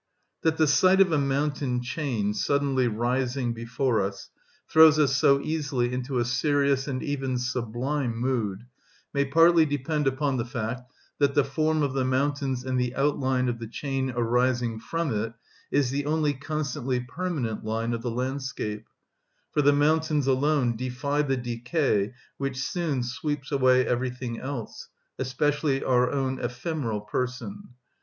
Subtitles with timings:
[0.41, 4.31] That the sight of a mountain chain suddenly rising before us
[4.67, 8.65] throws us so easily into a serious, and even sublime mood
[9.13, 13.47] may partly depend upon the fact that the form of the mountains and the outline
[13.47, 15.33] of the chain arising from it
[15.69, 18.87] is the only constantly permanent line of the landscape,
[19.51, 24.87] for the mountains alone defy the decay which soon sweeps away everything else,
[25.19, 27.75] especially our own ephemeral person.